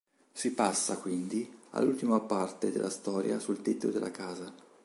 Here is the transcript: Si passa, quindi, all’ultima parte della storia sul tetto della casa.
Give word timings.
Si 0.33 0.53
passa, 0.53 0.97
quindi, 0.97 1.47
all’ultima 1.73 2.19
parte 2.21 2.71
della 2.71 2.89
storia 2.89 3.37
sul 3.37 3.61
tetto 3.61 3.89
della 3.91 4.09
casa. 4.09 4.51